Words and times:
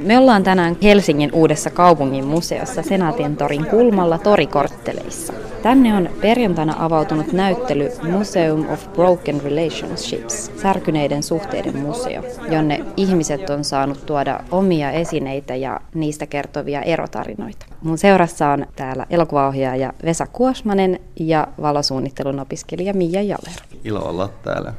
Me 0.00 0.18
ollaan 0.18 0.42
tänään 0.42 0.76
Helsingin 0.82 1.30
uudessa 1.32 1.70
kaupungin 1.70 2.26
museossa 2.26 2.82
Senaatintorin 2.82 3.66
kulmalla 3.66 4.18
torikortteleissa. 4.18 5.32
Tänne 5.62 5.94
on 5.94 6.08
perjantaina 6.20 6.74
avautunut 6.78 7.32
näyttely 7.32 7.90
Museum 8.10 8.70
of 8.70 8.92
Broken 8.92 9.40
Relationships, 9.44 10.50
särkyneiden 10.62 11.22
suhteiden 11.22 11.76
museo, 11.76 12.22
jonne 12.50 12.84
ihmiset 12.96 13.50
on 13.50 13.64
saanut 13.64 14.06
tuoda 14.06 14.40
omia 14.50 14.90
esineitä 14.90 15.54
ja 15.54 15.80
niistä 15.94 16.26
kertovia 16.26 16.82
erotarinoita. 16.82 17.66
Mun 17.82 17.98
seurassa 17.98 18.48
on 18.48 18.66
täällä 18.76 19.06
elokuvaohjaaja 19.10 19.92
Vesa 20.04 20.26
Kuosmanen 20.26 21.00
ja 21.16 21.46
valosuunnittelun 21.62 22.40
opiskelija 22.40 22.94
Mia 22.94 23.22
Jaler. 23.22 23.60
Ilo 23.84 24.00
olla 24.08 24.28
täällä. 24.42 24.72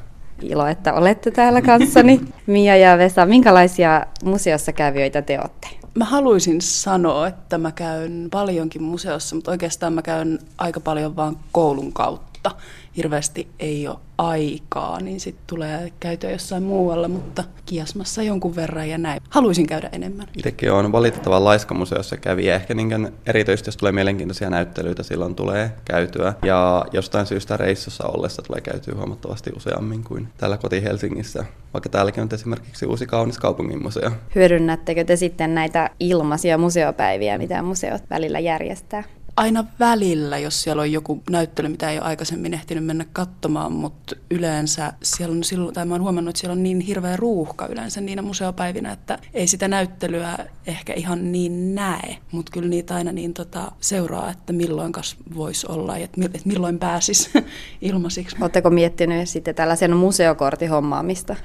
Ilo, 0.43 0.67
että 0.67 0.93
olette 0.93 1.31
täällä 1.31 1.61
kanssani. 1.61 2.21
Mia 2.47 2.75
ja 2.75 2.97
Vesa, 2.97 3.25
minkälaisia 3.25 4.05
museossa 4.23 4.73
kävijöitä 4.73 5.21
te 5.21 5.39
olette? 5.39 5.67
Mä 5.95 6.05
haluaisin 6.05 6.61
sanoa, 6.61 7.27
että 7.27 7.57
mä 7.57 7.71
käyn 7.71 8.27
paljonkin 8.31 8.83
museossa, 8.83 9.35
mutta 9.35 9.51
oikeastaan 9.51 9.93
mä 9.93 10.01
käyn 10.01 10.39
aika 10.57 10.79
paljon 10.79 11.15
vaan 11.15 11.37
koulun 11.51 11.93
kautta. 11.93 12.51
Hirveästi 12.97 13.47
ei 13.59 13.87
ole 13.87 13.97
aikaa, 14.29 14.99
niin 15.01 15.19
sitten 15.19 15.43
tulee 15.47 15.91
käytyä 15.99 16.31
jossain 16.31 16.63
muualla, 16.63 17.07
mutta 17.07 17.43
kiasmassa 17.65 18.23
jonkun 18.23 18.55
verran 18.55 18.89
ja 18.89 18.97
näin. 18.97 19.21
Haluaisin 19.29 19.67
käydä 19.67 19.89
enemmän. 19.91 20.27
Itsekin 20.37 20.71
on 20.71 20.91
valitettavan 20.91 21.43
laiskamuseossa 21.43 22.17
kävi 22.17 22.49
ehkä 22.49 22.73
niin 22.73 23.11
erityisesti 23.25 23.67
jos 23.67 23.77
tulee 23.77 23.91
mielenkiintoisia 23.91 24.49
näyttelyitä, 24.49 25.03
silloin 25.03 25.35
tulee 25.35 25.71
käytyä. 25.85 26.33
Ja 26.45 26.85
jostain 26.91 27.25
syystä 27.25 27.57
reissussa 27.57 28.07
ollessa 28.07 28.41
tulee 28.41 28.61
käytyä 28.61 28.95
huomattavasti 28.97 29.51
useammin 29.55 30.03
kuin 30.03 30.27
täällä 30.37 30.57
koti 30.57 30.83
Helsingissä, 30.83 31.45
vaikka 31.73 31.89
täälläkin 31.89 32.23
on 32.23 32.29
esimerkiksi 32.33 32.85
uusi 32.85 33.05
kaunis 33.05 33.39
kaupunginmuseo. 33.39 34.11
Hyödynnättekö 34.35 35.03
te 35.03 35.15
sitten 35.15 35.55
näitä 35.55 35.89
ilmaisia 35.99 36.57
museopäiviä, 36.57 37.37
mitä 37.37 37.61
museot 37.61 38.01
välillä 38.09 38.39
järjestää? 38.39 39.03
Aina 39.35 39.65
välillä, 39.79 40.37
jos 40.37 40.63
siellä 40.63 40.81
on 40.81 40.91
joku 40.91 41.23
näyttely, 41.29 41.69
mitä 41.69 41.91
ei 41.91 41.97
ole 41.97 42.05
aikaisemmin 42.05 42.53
ehtinyt 42.53 42.85
mennä 42.85 43.05
katsomaan, 43.13 43.71
mutta 43.71 44.15
yleensä 44.31 44.93
siellä 45.03 45.35
on 45.35 45.43
silloin, 45.43 45.73
tai 45.73 45.85
mä 45.85 45.93
oon 45.93 46.01
huomannut, 46.01 46.29
että 46.29 46.39
siellä 46.39 46.51
on 46.51 46.63
niin 46.63 46.79
hirveä 46.79 47.15
ruuhka 47.15 47.67
yleensä 47.67 48.01
niinä 48.01 48.21
museopäivinä, 48.21 48.91
että 48.91 49.19
ei 49.33 49.47
sitä 49.47 49.67
näyttelyä 49.67 50.37
ehkä 50.67 50.93
ihan 50.93 51.31
niin 51.31 51.75
näe, 51.75 52.17
mutta 52.31 52.51
kyllä 52.51 52.69
niitä 52.69 52.95
aina 52.95 53.11
niin 53.11 53.33
tota, 53.33 53.71
seuraa, 53.79 54.31
että 54.31 54.53
milloinkas 54.53 55.15
voisi 55.35 55.67
olla 55.69 55.97
ja 55.97 56.05
että 56.05 56.21
milloin 56.45 56.79
pääsis 56.79 57.29
ilmaisiksi. 57.81 58.35
Oletteko 58.41 58.69
miettinyt 58.69 59.29
sitten 59.29 59.55
tällaisen 59.55 59.97
museokortin 59.97 60.69
hommaamista? 60.69 61.35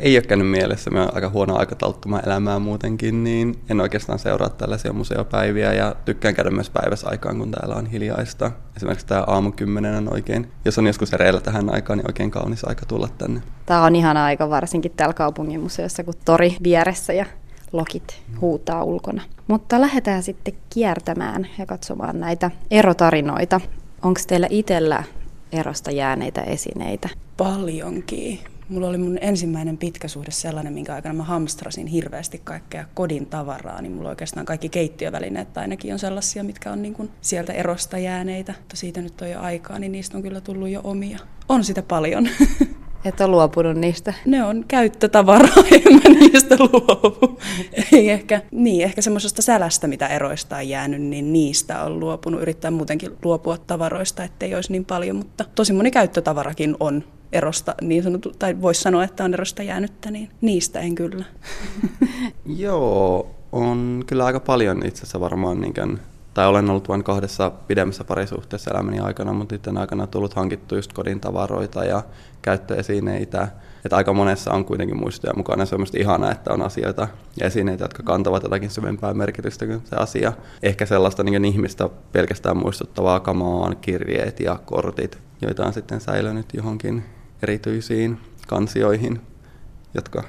Ei 0.00 0.16
ole 0.16 0.24
käynyt 0.24 0.50
mielessä. 0.50 0.90
Mä 0.90 1.00
oon 1.00 1.14
aika 1.14 1.28
huono 1.28 1.56
aikatauluttamaan 1.56 2.22
elämää 2.26 2.58
muutenkin, 2.58 3.24
niin 3.24 3.60
en 3.68 3.80
oikeastaan 3.80 4.18
seuraa 4.18 4.48
tällaisia 4.48 4.92
museopäiviä 4.92 5.72
ja 5.72 5.96
tykkään 6.04 6.34
käydä 6.34 6.50
myös 6.50 6.70
päivässä 6.70 7.08
aikaan, 7.20 7.38
kun 7.38 7.50
täällä 7.50 7.74
on 7.74 7.86
hiljaista. 7.86 8.50
Esimerkiksi 8.76 9.06
tämä 9.06 9.24
aamu 9.26 9.52
kymmenen 9.52 9.94
on 9.94 10.12
oikein, 10.12 10.50
jos 10.64 10.78
on 10.78 10.86
joskus 10.86 11.12
hereillä 11.12 11.40
tähän 11.40 11.74
aikaan, 11.74 11.98
niin 11.98 12.08
oikein 12.08 12.30
kaunis 12.30 12.64
aika 12.64 12.86
tulla 12.86 13.08
tänne. 13.18 13.42
Tämä 13.66 13.84
on 13.84 13.96
ihana 13.96 14.24
aika 14.24 14.50
varsinkin 14.50 14.92
täällä 14.96 15.14
kaupungin 15.14 15.60
museossa, 15.60 16.04
kun 16.04 16.14
tori 16.24 16.56
vieressä 16.62 17.12
ja 17.12 17.26
lokit 17.72 18.22
huutaa 18.40 18.84
ulkona. 18.84 19.22
Mutta 19.48 19.80
lähdetään 19.80 20.22
sitten 20.22 20.54
kiertämään 20.70 21.46
ja 21.58 21.66
katsomaan 21.66 22.20
näitä 22.20 22.50
erotarinoita. 22.70 23.60
Onko 24.02 24.20
teillä 24.26 24.46
itsellä 24.50 25.04
erosta 25.52 25.90
jääneitä 25.90 26.40
esineitä? 26.40 27.08
Paljonkin. 27.36 28.38
Mulla 28.70 28.88
oli 28.88 28.98
mun 28.98 29.18
ensimmäinen 29.20 29.76
pitkä 29.78 30.08
suhde 30.08 30.30
sellainen, 30.30 30.72
minkä 30.72 30.94
aikana 30.94 31.14
mä 31.14 31.22
hamstrasin 31.22 31.86
hirveästi 31.86 32.40
kaikkea 32.44 32.84
kodin 32.94 33.26
tavaraa, 33.26 33.82
niin 33.82 33.92
mulla 33.92 34.08
oikeastaan 34.08 34.46
kaikki 34.46 34.68
keittiövälineet 34.68 35.58
ainakin 35.58 35.92
on 35.92 35.98
sellaisia, 35.98 36.44
mitkä 36.44 36.72
on 36.72 36.82
niin 36.82 36.94
kuin 36.94 37.10
sieltä 37.20 37.52
erosta 37.52 37.98
jääneitä. 37.98 38.54
Mutta 38.58 38.76
siitä 38.76 39.00
nyt 39.00 39.22
on 39.22 39.30
jo 39.30 39.40
aikaa, 39.40 39.78
niin 39.78 39.92
niistä 39.92 40.16
on 40.16 40.22
kyllä 40.22 40.40
tullut 40.40 40.68
jo 40.68 40.80
omia. 40.84 41.18
On 41.48 41.64
sitä 41.64 41.82
paljon. 41.82 42.28
Et 43.04 43.20
ole 43.20 43.28
luopunut 43.28 43.76
niistä? 43.76 44.14
Ne 44.26 44.44
on 44.44 44.64
käyttötavaraa, 44.68 45.64
en 45.86 45.94
mä 45.94 46.20
niistä 46.20 46.56
luovu. 46.58 47.38
Ei 47.92 48.10
ehkä, 48.10 48.42
niin, 48.50 48.84
ehkä 48.84 49.02
semmoisesta 49.02 49.42
sälästä, 49.42 49.86
mitä 49.86 50.06
eroista 50.06 50.56
on 50.56 50.68
jäänyt, 50.68 51.02
niin 51.02 51.32
niistä 51.32 51.82
on 51.82 52.00
luopunut. 52.00 52.42
Yrittää 52.42 52.70
muutenkin 52.70 53.10
luopua 53.24 53.58
tavaroista, 53.58 54.24
ettei 54.24 54.54
olisi 54.54 54.72
niin 54.72 54.84
paljon, 54.84 55.16
mutta 55.16 55.44
tosi 55.54 55.72
moni 55.72 55.90
käyttötavarakin 55.90 56.76
on 56.80 57.04
erosta, 57.32 57.74
niin 57.82 58.02
sanottu, 58.02 58.32
tai 58.38 58.60
voisi 58.60 58.80
sanoa, 58.80 59.04
että 59.04 59.24
on 59.24 59.34
erosta 59.34 59.62
jäänyttä, 59.62 60.10
niin 60.10 60.30
niistä 60.40 60.80
en 60.80 60.94
kyllä. 60.94 61.24
Joo, 62.46 63.30
on 63.52 64.04
kyllä 64.06 64.24
aika 64.24 64.40
paljon 64.40 64.86
itse 64.86 65.02
asiassa 65.02 65.20
varmaan, 65.20 65.60
niin 65.60 65.74
kuin, 65.74 65.98
tai 66.34 66.46
olen 66.46 66.70
ollut 66.70 66.88
vain 66.88 67.04
kahdessa 67.04 67.50
pidemmässä 67.50 68.04
parisuhteessa 68.04 68.70
elämäni 68.70 69.00
aikana, 69.00 69.32
mutta 69.32 69.54
sitten 69.54 69.78
aikana 69.78 70.06
tullut 70.06 70.34
hankittu 70.34 70.76
just 70.76 70.92
kodin 70.92 71.20
tavaroita 71.20 71.84
ja 71.84 72.02
käyttöesineitä. 72.42 73.48
Että 73.84 73.96
aika 73.96 74.12
monessa 74.12 74.52
on 74.52 74.64
kuitenkin 74.64 74.96
muistoja 74.96 75.34
mukana. 75.36 75.66
Se 75.66 75.74
on 75.74 75.80
myös 75.80 75.94
ihanaa, 75.94 76.32
että 76.32 76.52
on 76.52 76.62
asioita 76.62 77.08
ja 77.40 77.46
esineitä, 77.46 77.84
jotka 77.84 78.02
kantavat 78.02 78.42
jotakin 78.42 78.70
syvempää 78.70 79.14
merkitystä 79.14 79.66
kuin 79.66 79.82
se 79.84 79.96
asia. 79.96 80.32
Ehkä 80.62 80.86
sellaista 80.86 81.22
niin 81.22 81.44
ihmistä 81.44 81.88
pelkästään 82.12 82.56
muistuttavaa 82.56 83.20
kamaa 83.20 83.74
kirjeet 83.74 84.40
ja 84.40 84.58
kortit, 84.66 85.18
joita 85.42 85.66
on 85.66 85.72
sitten 85.72 86.00
säilynyt 86.00 86.46
johonkin 86.54 87.04
erityisiin 87.42 88.18
kansioihin, 88.46 89.20
jotka 89.94 90.24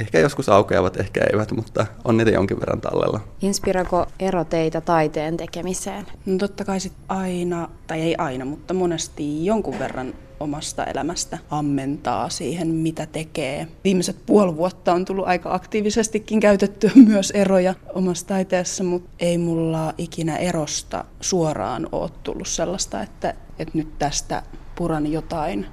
ehkä 0.00 0.18
joskus 0.18 0.48
aukeavat, 0.48 1.00
ehkä 1.00 1.20
eivät, 1.32 1.52
mutta 1.52 1.86
on 2.04 2.16
niitä 2.16 2.30
jonkin 2.30 2.60
verran 2.60 2.80
tallella. 2.80 3.20
Inspirako 3.42 4.06
ero 4.18 4.44
teitä 4.44 4.80
taiteen 4.80 5.36
tekemiseen? 5.36 6.06
No 6.26 6.38
totta 6.38 6.64
kai 6.64 6.80
sit 6.80 6.92
aina, 7.08 7.68
tai 7.86 8.00
ei 8.00 8.14
aina, 8.18 8.44
mutta 8.44 8.74
monesti 8.74 9.46
jonkun 9.46 9.78
verran 9.78 10.14
omasta 10.40 10.84
elämästä 10.84 11.38
ammentaa 11.50 12.28
siihen, 12.28 12.68
mitä 12.68 13.06
tekee. 13.06 13.68
Viimeiset 13.84 14.16
puoli 14.26 14.56
vuotta 14.56 14.92
on 14.92 15.04
tullut 15.04 15.26
aika 15.26 15.54
aktiivisestikin 15.54 16.40
käytettyä 16.40 16.90
myös 17.08 17.30
eroja 17.30 17.74
omassa 17.94 18.26
taiteessa, 18.26 18.84
mutta 18.84 19.10
ei 19.20 19.38
mulla 19.38 19.94
ikinä 19.98 20.36
erosta 20.36 21.04
suoraan 21.20 21.88
ole 21.92 22.10
tullut 22.22 22.48
sellaista, 22.48 23.02
että, 23.02 23.34
että 23.58 23.78
nyt 23.78 23.98
tästä 23.98 24.42
puran 24.74 25.12
jotain 25.12 25.66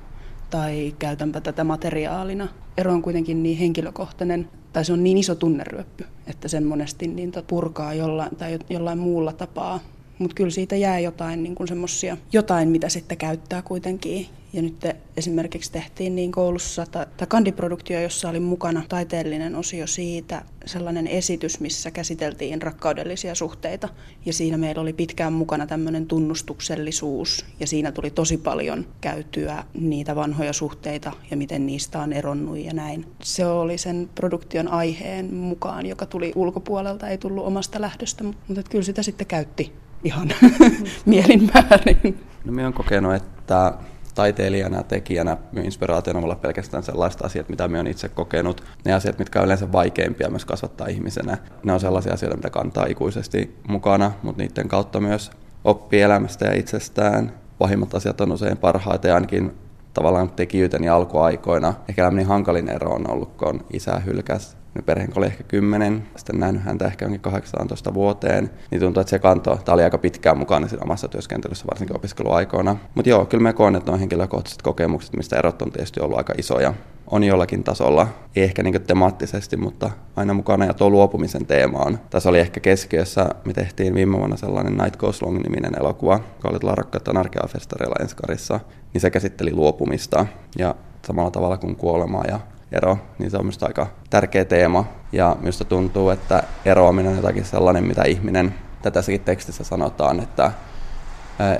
tai 0.49 0.95
käytänpä 0.99 1.41
tätä 1.41 1.63
materiaalina. 1.63 2.47
Ero 2.77 2.93
on 2.93 3.01
kuitenkin 3.01 3.43
niin 3.43 3.57
henkilökohtainen, 3.57 4.49
tai 4.73 4.85
se 4.85 4.93
on 4.93 5.03
niin 5.03 5.17
iso 5.17 5.35
tunneryöppy, 5.35 6.05
että 6.27 6.47
sen 6.47 6.63
monesti 6.63 7.07
niin 7.07 7.31
purkaa 7.47 7.93
jollain, 7.93 8.35
tai 8.35 8.59
jollain 8.69 8.99
muulla 8.99 9.33
tapaa. 9.33 9.79
Mutta 10.19 10.35
kyllä 10.35 10.49
siitä 10.49 10.75
jää 10.75 10.99
jotain, 10.99 11.43
niin 11.43 11.55
semmosia, 11.67 12.17
jotain, 12.33 12.69
mitä 12.69 12.89
sitten 12.89 13.17
käyttää 13.17 13.61
kuitenkin 13.61 14.27
ja 14.53 14.61
nyt 14.61 14.85
esimerkiksi 15.17 15.71
tehtiin 15.71 16.15
niin 16.15 16.31
koulussa 16.31 16.85
tai 16.85 17.05
kandiproduktio, 17.27 18.01
jossa 18.01 18.29
oli 18.29 18.39
mukana 18.39 18.83
taiteellinen 18.89 19.55
osio 19.55 19.87
siitä, 19.87 20.41
sellainen 20.65 21.07
esitys, 21.07 21.59
missä 21.59 21.91
käsiteltiin 21.91 22.61
rakkaudellisia 22.61 23.35
suhteita. 23.35 23.89
Ja 24.25 24.33
siinä 24.33 24.57
meillä 24.57 24.81
oli 24.81 24.93
pitkään 24.93 25.33
mukana 25.33 25.67
tämmöinen 25.67 26.05
tunnustuksellisuus 26.05 27.45
ja 27.59 27.67
siinä 27.67 27.91
tuli 27.91 28.09
tosi 28.09 28.37
paljon 28.37 28.85
käytyä 29.01 29.63
niitä 29.73 30.15
vanhoja 30.15 30.53
suhteita 30.53 31.11
ja 31.31 31.37
miten 31.37 31.65
niistä 31.65 31.99
on 31.99 32.13
eronnut 32.13 32.57
ja 32.57 32.73
näin. 32.73 33.05
Se 33.23 33.45
oli 33.45 33.77
sen 33.77 34.09
produktion 34.15 34.67
aiheen 34.67 35.33
mukaan, 35.33 35.85
joka 35.85 36.05
tuli 36.05 36.31
ulkopuolelta, 36.35 37.07
ei 37.07 37.17
tullut 37.17 37.45
omasta 37.45 37.81
lähdöstä, 37.81 38.23
mutta 38.23 38.63
kyllä 38.69 38.83
sitä 38.83 39.03
sitten 39.03 39.27
käytti 39.27 39.73
ihan 40.03 40.29
mielin 41.05 41.49
määrin. 41.53 42.19
No 42.45 42.51
minä 42.51 42.63
olen 42.63 42.73
kokenut, 42.73 43.15
että 43.15 43.73
taiteilijana 44.19 44.77
ja 44.77 44.83
tekijänä 44.83 45.37
inspiraationa 45.63 46.19
olla 46.19 46.35
pelkästään 46.35 46.83
sellaiset 46.83 47.21
asiat, 47.21 47.49
mitä 47.49 47.67
minä 47.67 47.79
olen 47.79 47.91
itse 47.91 48.09
kokenut. 48.09 48.63
Ne 48.85 48.93
asiat, 48.93 49.19
mitkä 49.19 49.39
on 49.39 49.45
yleensä 49.45 49.71
vaikeimpia 49.71 50.29
myös 50.29 50.45
kasvattaa 50.45 50.87
ihmisenä. 50.87 51.37
Ne 51.63 51.73
on 51.73 51.79
sellaisia 51.79 52.13
asioita, 52.13 52.37
mitä 52.37 52.49
kantaa 52.49 52.85
ikuisesti 52.85 53.55
mukana, 53.67 54.11
mutta 54.23 54.43
niiden 54.43 54.67
kautta 54.67 54.99
myös 54.99 55.31
oppii 55.63 56.01
elämästä 56.01 56.45
ja 56.45 56.53
itsestään. 56.53 57.33
Pahimmat 57.59 57.95
asiat 57.95 58.21
on 58.21 58.31
usein 58.31 58.57
parhaita 58.57 59.07
ja 59.07 59.15
ainakin 59.15 59.51
tavallaan 59.93 60.29
tekijyyteni 60.29 60.89
alkuaikoina. 60.89 61.73
Ehkä 61.89 62.01
elämäni 62.01 62.23
hankalin 62.23 62.69
ero 62.69 62.91
on 62.91 63.11
ollut, 63.11 63.33
kun 63.37 63.65
isä 63.73 63.99
hylkäsi 63.99 64.58
perheen 64.85 65.11
oli 65.15 65.25
ehkä 65.25 65.43
10, 65.43 66.07
sitten 66.15 66.39
nähnyt 66.39 66.63
häntä 66.63 66.85
ehkä 66.85 67.05
jonkin 67.05 67.21
18 67.21 67.93
vuoteen, 67.93 68.49
niin 68.71 68.81
tuntuu, 68.81 69.01
että 69.01 69.09
se 69.09 69.19
kanto, 69.19 69.59
tämä 69.65 69.73
oli 69.73 69.83
aika 69.83 69.97
pitkään 69.97 70.37
mukana 70.37 70.67
siinä 70.67 70.83
omassa 70.83 71.07
työskentelyssä, 71.07 71.65
varsinkin 71.71 71.95
opiskeluaikoina. 71.95 72.75
Mutta 72.95 73.09
joo, 73.09 73.25
kyllä 73.25 73.43
me 73.43 73.53
koen, 73.53 73.75
että 73.75 73.91
on 73.91 73.99
henkilökohtaiset 73.99 74.61
kokemukset, 74.61 75.15
mistä 75.15 75.37
erot 75.37 75.61
on 75.61 75.71
tietysti 75.71 75.99
ollut 75.99 76.17
aika 76.17 76.33
isoja. 76.37 76.73
On 77.07 77.23
jollakin 77.23 77.63
tasolla, 77.63 78.07
ei 78.35 78.43
ehkä 78.43 78.63
niin 78.63 78.81
temaattisesti, 78.81 79.57
mutta 79.57 79.91
aina 80.15 80.33
mukana 80.33 80.65
ja 80.65 80.73
tuo 80.73 80.89
luopumisen 80.89 81.45
teema 81.45 81.79
on. 81.79 81.99
Tässä 82.09 82.29
oli 82.29 82.39
ehkä 82.39 82.59
keskiössä, 82.59 83.29
me 83.45 83.53
tehtiin 83.53 83.95
viime 83.95 84.17
vuonna 84.17 84.37
sellainen 84.37 84.77
Night 84.77 84.97
Goes 84.97 85.21
Long-niminen 85.21 85.79
elokuva, 85.79 86.13
joka 86.13 86.49
oli 86.49 86.59
tuolla 86.59 86.75
Rakkautta 86.75 87.13
Narkea-festareilla 87.13 88.01
Enskarissa, 88.01 88.59
niin 88.93 89.01
se 89.01 89.09
käsitteli 89.09 89.53
luopumista 89.53 90.25
ja 90.57 90.75
samalla 91.07 91.31
tavalla 91.31 91.57
kuin 91.57 91.75
kuolemaa 91.75 92.23
ja 92.27 92.39
ero, 92.71 92.97
niin 93.19 93.31
se 93.31 93.37
on 93.37 93.43
minusta 93.45 93.65
aika 93.65 93.87
tärkeä 94.09 94.45
teema. 94.45 94.85
Ja 95.11 95.35
minusta 95.39 95.65
tuntuu, 95.65 96.09
että 96.09 96.43
eroaminen 96.65 97.11
on 97.11 97.17
jotakin 97.17 97.45
sellainen, 97.45 97.83
mitä 97.83 98.03
ihminen, 98.03 98.55
tätä 98.81 98.91
tässäkin 98.91 99.21
tekstissä 99.21 99.63
sanotaan, 99.63 100.19
että 100.19 100.51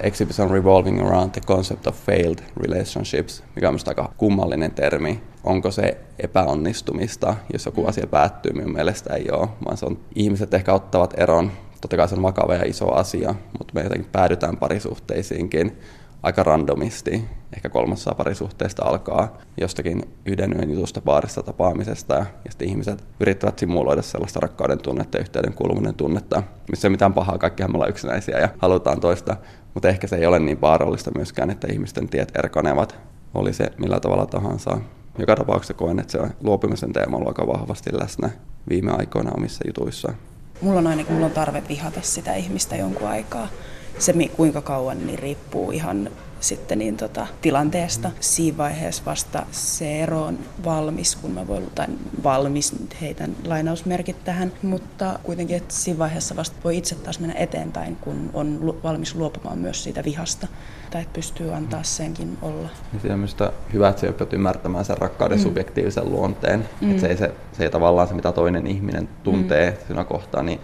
exhibition 0.03 0.51
revolving 0.51 1.07
around 1.07 1.31
the 1.31 1.41
concept 1.41 1.87
of 1.87 1.95
failed 1.95 2.39
relationships, 2.57 3.43
mikä 3.55 3.67
on 3.67 3.73
minusta 3.73 3.91
aika 3.91 4.13
kummallinen 4.17 4.71
termi. 4.71 5.23
Onko 5.43 5.71
se 5.71 5.97
epäonnistumista, 6.19 7.35
jos 7.53 7.65
joku 7.65 7.85
asia 7.85 8.07
päättyy? 8.07 8.53
Minun 8.53 8.73
mielestä 8.73 9.13
ei 9.13 9.31
ole, 9.31 9.47
vaan 9.65 9.77
se 9.77 9.85
on, 9.85 9.99
ihmiset 10.15 10.53
ehkä 10.53 10.73
ottavat 10.73 11.13
eron. 11.17 11.51
Totta 11.81 11.97
kai 11.97 12.09
se 12.09 12.15
on 12.15 12.23
vakava 12.23 12.55
ja 12.55 12.65
iso 12.65 12.93
asia, 12.93 13.35
mutta 13.57 13.73
me 13.73 13.81
jotenkin 13.81 14.09
päädytään 14.11 14.57
parisuhteisiinkin 14.57 15.79
aika 16.23 16.43
randomisti. 16.43 17.25
Ehkä 17.55 17.69
kolmassa 17.69 18.15
parisuhteesta 18.15 18.85
alkaa 18.85 19.37
jostakin 19.61 20.01
yhden 20.25 20.53
yön 20.57 20.71
jutusta 20.71 21.01
baarissa 21.01 21.43
tapaamisesta 21.43 22.13
ja, 22.13 22.25
ja 22.45 22.51
sitten 22.51 22.67
ihmiset 22.67 23.03
yrittävät 23.19 23.59
simuloida 23.59 24.01
sellaista 24.01 24.39
rakkauden 24.39 24.81
tunnetta 24.81 25.17
ja 25.17 25.21
yhteyden 25.21 25.53
kuuluminen 25.53 25.95
tunnetta, 25.95 26.43
missä 26.69 26.87
ei 26.87 26.89
mitään 26.89 27.13
pahaa, 27.13 27.37
kaikkihan 27.37 27.71
me 27.71 27.75
ollaan 27.75 27.89
yksinäisiä 27.89 28.39
ja 28.39 28.49
halutaan 28.57 28.99
toista, 28.99 29.35
mutta 29.73 29.89
ehkä 29.89 30.07
se 30.07 30.15
ei 30.15 30.25
ole 30.25 30.39
niin 30.39 30.61
vaarallista 30.61 31.11
myöskään, 31.15 31.49
että 31.49 31.67
ihmisten 31.71 32.09
tiet 32.09 32.31
erkanevat, 32.35 32.95
oli 33.33 33.53
se 33.53 33.71
millä 33.77 33.99
tavalla 33.99 34.25
tahansa. 34.25 34.77
Joka 35.17 35.35
tapauksessa 35.35 35.73
koen, 35.73 35.99
että 35.99 36.11
se 36.11 36.19
on 36.19 36.29
luopumisen 36.43 36.93
teema 36.93 37.17
on 37.17 37.27
aika 37.27 37.47
vahvasti 37.47 37.89
läsnä 37.93 38.29
viime 38.69 38.91
aikoina 38.91 39.31
omissa 39.37 39.63
jutuissa. 39.67 40.13
Mulla 40.61 40.79
on 40.79 40.87
ainakin 40.87 41.13
mulla 41.13 41.25
on 41.25 41.31
tarve 41.31 41.63
vihata 41.69 42.01
sitä 42.01 42.35
ihmistä 42.35 42.75
jonkun 42.75 43.07
aikaa 43.07 43.47
se 43.97 44.13
kuinka 44.35 44.61
kauan 44.61 45.07
niin 45.07 45.19
riippuu 45.19 45.71
ihan 45.71 46.09
sitten 46.39 46.79
niin 46.79 46.97
tota, 46.97 47.27
tilanteesta. 47.41 48.11
Siinä 48.19 48.57
vaiheessa 48.57 49.03
vasta 49.05 49.45
se 49.51 50.03
ero 50.03 50.23
on 50.23 50.39
valmis, 50.65 51.15
kun 51.15 51.31
mä 51.31 51.47
voin, 51.47 51.71
tai 51.75 51.87
valmis, 52.23 52.75
heitän 53.01 53.35
lainausmerkit 53.45 54.23
tähän, 54.23 54.51
mutta 54.61 55.19
kuitenkin, 55.23 55.57
että 55.57 55.73
siinä 55.73 55.99
vaiheessa 55.99 56.35
vasta 56.35 56.55
voi 56.63 56.77
itse 56.77 56.95
taas 56.95 57.19
mennä 57.19 57.35
eteenpäin, 57.35 57.95
kun 57.95 58.29
on 58.33 58.75
valmis 58.83 59.15
luopumaan 59.15 59.57
myös 59.57 59.83
siitä 59.83 60.03
vihasta 60.03 60.47
tai 60.91 61.01
että 61.01 61.13
pystyy 61.13 61.53
antaa 61.53 61.83
senkin 61.83 62.37
olla. 62.41 62.69
Ja 62.93 62.99
se 62.99 63.13
on 63.13 63.19
myös 63.19 63.37
hyvä, 63.73 63.89
että 63.89 64.01
se 64.01 64.09
opet 64.09 64.33
ymmärtämään 64.33 64.85
sen 64.85 64.97
rakkauden 64.97 65.37
mm. 65.37 65.43
subjektiivisen 65.43 66.11
luonteen. 66.11 66.69
Mm. 66.81 66.89
Että 66.89 67.01
se, 67.01 67.07
ei 67.07 67.17
se, 67.17 67.31
se 67.51 67.63
ei 67.63 67.69
tavallaan 67.69 68.07
se, 68.07 68.13
mitä 68.13 68.31
toinen 68.31 68.67
ihminen 68.67 69.09
tuntee 69.23 69.71
mm. 69.71 69.77
sinä 69.87 70.03
kohtaan, 70.03 70.45
niin, 70.45 70.59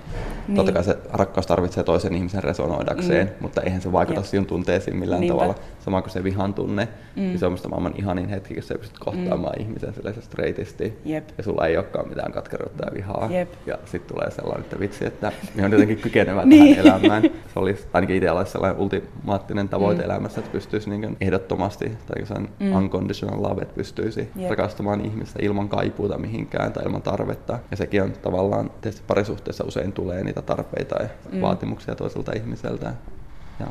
niin 0.47 0.55
totta 0.55 0.71
kai 0.71 0.83
se 0.83 0.97
rakkaus 1.13 1.47
tarvitsee 1.47 1.83
toisen 1.83 2.15
ihmisen 2.15 2.43
resonoidakseen, 2.43 3.27
mm. 3.27 3.33
mutta 3.39 3.61
eihän 3.61 3.81
se 3.81 3.91
vaikuta 3.91 4.19
Jep. 4.19 4.27
sinun 4.27 4.45
tunteisiin 4.45 4.97
millään 4.97 5.21
Niinpä. 5.21 5.37
tavalla. 5.37 5.55
Sama 5.79 6.01
kuin 6.01 6.11
se 6.11 6.23
vihan 6.23 6.53
tunne, 6.53 6.87
mm. 7.15 7.21
niin 7.21 7.39
se 7.39 7.45
on 7.45 7.51
minusta 7.51 7.69
maailman 7.69 7.93
ihanin 7.97 8.29
hetki, 8.29 8.53
kun 8.53 8.63
sä 8.63 8.75
pystyt 8.77 8.99
kohtaamaan 8.99 9.53
mm. 9.57 9.61
ihmisen 9.61 9.93
straightisti. 10.19 10.99
Jep. 11.05 11.29
Ja 11.37 11.43
sulla 11.43 11.67
ei 11.67 11.77
olekaan 11.77 12.09
mitään 12.09 12.31
katkeruutta 12.31 12.85
ja 12.85 12.93
vihaa. 12.93 13.27
Jep. 13.31 13.49
Ja 13.65 13.77
sitten 13.85 14.15
tulee 14.15 14.31
sellainen, 14.31 14.63
että 14.63 14.79
vitsi, 14.79 15.05
että 15.05 15.31
me 15.55 15.65
on 15.65 15.71
jotenkin 15.71 15.97
kykenevä 15.97 16.45
niin. 16.45 16.75
tähän 16.75 16.87
elämään. 16.87 17.23
Se 17.23 17.59
olisi 17.59 17.87
ainakin 17.93 18.15
itsellä 18.15 18.45
sellainen 18.45 18.81
ultimaattinen 18.81 19.69
tavoite 19.69 20.01
mm 20.01 20.05
elämässä, 20.05 20.39
että 20.39 20.51
pystyisi 20.51 20.89
niin 20.89 21.17
ehdottomasti, 21.21 21.91
tai 22.05 22.25
sen 22.25 22.49
mm. 22.59 22.75
unconditional 22.75 23.43
love, 23.43 23.61
että 23.61 23.75
pystyisi 23.75 24.29
yep. 24.39 24.49
rakastamaan 24.49 25.05
ihmistä 25.05 25.39
ilman 25.41 25.69
kaipuuta 25.69 26.17
mihinkään 26.17 26.73
tai 26.73 26.83
ilman 26.83 27.01
tarvetta. 27.01 27.59
Ja 27.71 27.77
sekin 27.77 28.03
on 28.03 28.13
tavallaan, 28.21 28.71
tietysti 28.81 29.03
parisuhteessa 29.07 29.63
usein 29.63 29.91
tulee 29.91 30.23
niitä 30.23 30.41
tarpeita 30.41 31.03
ja 31.03 31.09
mm. 31.31 31.41
vaatimuksia 31.41 31.95
toiselta 31.95 32.31
ihmiseltä. 32.35 32.93
Ja 33.59 33.67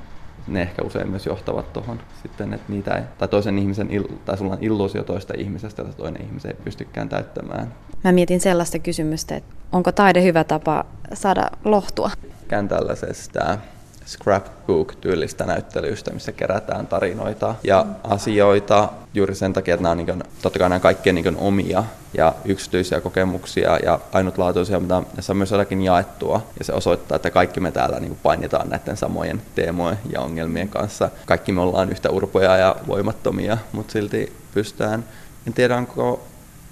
ne 0.46 0.62
ehkä 0.62 0.82
usein 0.82 1.10
myös 1.10 1.26
johtavat 1.26 1.72
tuohon 1.72 2.00
sitten, 2.22 2.54
että 2.54 2.72
niitä 2.72 2.94
ei, 2.94 3.02
tai 3.18 3.28
toisen 3.28 3.58
ihmisen, 3.58 3.88
tai 4.24 4.38
sulla 4.38 4.52
on 4.52 4.58
illuusio 4.60 5.04
toista 5.04 5.34
ihmisestä, 5.36 5.82
että 5.82 5.96
toinen 5.96 6.22
ihminen 6.22 6.46
ei 6.46 6.64
pystykään 6.64 7.08
täyttämään. 7.08 7.74
Mä 8.04 8.12
mietin 8.12 8.40
sellaista 8.40 8.78
kysymystä, 8.78 9.36
että 9.36 9.54
onko 9.72 9.92
taide 9.92 10.22
hyvä 10.22 10.44
tapa 10.44 10.84
saada 11.14 11.50
lohtua? 11.64 12.10
Kään 12.48 12.68
tällaisesta 12.68 13.58
scrapbook-tyylistä 14.06 15.46
näyttelystä, 15.46 16.10
missä 16.10 16.32
kerätään 16.32 16.86
tarinoita 16.86 17.54
ja 17.64 17.86
asioita 18.04 18.88
juuri 19.14 19.34
sen 19.34 19.52
takia, 19.52 19.74
että 19.74 19.82
nämä 19.82 19.90
on 19.90 19.96
niin 19.96 20.06
kuin, 20.06 20.22
totta 20.42 20.58
kai 20.58 20.68
nämä 20.68 20.80
kaikkien 20.80 21.14
niin 21.14 21.36
omia 21.36 21.84
ja 22.16 22.34
yksityisiä 22.44 23.00
kokemuksia 23.00 23.78
ja 23.82 24.00
ainutlaatuisia, 24.12 24.80
mutta 24.80 25.00
ne 25.00 25.22
on 25.30 25.36
myös 25.36 25.50
jotakin 25.50 25.82
jaettua. 25.82 26.40
Ja 26.58 26.64
se 26.64 26.72
osoittaa, 26.72 27.16
että 27.16 27.30
kaikki 27.30 27.60
me 27.60 27.72
täällä 27.72 28.00
niin 28.00 28.18
painitaan 28.22 28.68
näiden 28.68 28.96
samojen 28.96 29.42
teemojen 29.54 29.98
ja 30.12 30.20
ongelmien 30.20 30.68
kanssa. 30.68 31.10
Kaikki 31.26 31.52
me 31.52 31.60
ollaan 31.60 31.90
yhtä 31.90 32.10
urpoja 32.10 32.56
ja 32.56 32.76
voimattomia, 32.86 33.58
mutta 33.72 33.92
silti 33.92 34.36
pystytään, 34.54 35.04
en 35.46 35.52
tiedä 35.52 35.76
onko 35.76 36.26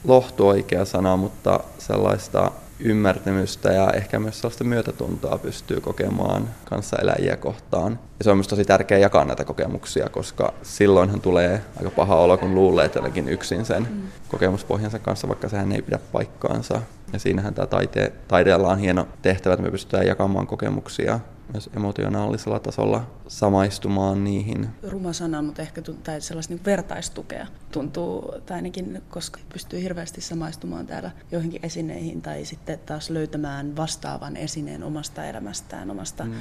lohtu 0.04 0.48
oikea 0.48 0.84
sana, 0.84 1.16
mutta 1.16 1.60
sellaista 1.78 2.50
ymmärtämystä 2.80 3.72
ja 3.72 3.90
ehkä 3.90 4.18
myös 4.18 4.40
sellaista 4.40 4.64
myötätuntoa 4.64 5.38
pystyy 5.38 5.80
kokemaan 5.80 6.48
kanssaeläjiä 6.64 7.36
kohtaan. 7.36 7.98
Ja 8.18 8.24
se 8.24 8.30
on 8.30 8.36
myös 8.36 8.48
tosi 8.48 8.64
tärkeää 8.64 8.98
jakaa 8.98 9.24
näitä 9.24 9.44
kokemuksia, 9.44 10.08
koska 10.08 10.54
silloinhan 10.62 11.20
tulee 11.20 11.62
aika 11.76 11.90
paha 11.90 12.16
olo, 12.16 12.38
kun 12.38 12.54
luulee 12.54 12.90
jotenkin 12.94 13.28
yksin 13.28 13.64
sen 13.64 13.82
mm. 13.90 14.02
kokemuspohjansa 14.28 14.98
kanssa, 14.98 15.28
vaikka 15.28 15.48
sehän 15.48 15.72
ei 15.72 15.82
pidä 15.82 15.98
paikkaansa. 16.12 16.82
Ja 17.12 17.18
siinähän 17.18 17.54
tämä 17.54 17.66
taite, 17.66 18.12
taiteella 18.28 18.68
on 18.68 18.78
hieno 18.78 19.08
tehtävä, 19.22 19.54
että 19.54 19.64
me 19.64 19.70
pystytään 19.70 20.06
jakamaan 20.06 20.46
kokemuksia 20.46 21.20
myös 21.52 21.70
emotionaalisella 21.76 22.58
tasolla 22.58 23.06
samaistumaan 23.28 24.24
niihin. 24.24 24.68
Ruma 24.88 25.12
sana, 25.12 25.42
mutta 25.42 25.62
ehkä 25.62 25.82
tai 26.04 26.20
sellaista 26.20 26.54
niin 26.54 26.64
vertaistukea 26.64 27.46
tuntuu, 27.70 28.34
tai 28.46 28.56
ainakin 28.56 29.02
koska 29.10 29.40
pystyy 29.52 29.82
hirveästi 29.82 30.20
samaistumaan 30.20 30.86
täällä 30.86 31.10
joihinkin 31.32 31.60
esineihin 31.66 32.22
tai 32.22 32.44
sitten 32.44 32.78
taas 32.86 33.10
löytämään 33.10 33.76
vastaavan 33.76 34.36
esineen 34.36 34.82
omasta 34.82 35.24
elämästään, 35.24 35.90
omasta, 35.90 36.24
mm. 36.24 36.32